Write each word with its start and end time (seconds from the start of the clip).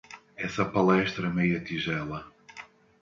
Essa 0.35 0.65
palestra 0.65 1.29
meia-tigela 1.29 2.25